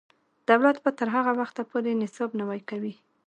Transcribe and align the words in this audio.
دولت 0.49 0.77
به 0.83 0.91
تر 0.99 1.07
هغه 1.15 1.31
وخته 1.39 1.61
پورې 1.69 1.97
نصاب 2.01 2.29
نوی 2.41 2.61
کوي. 2.69 2.93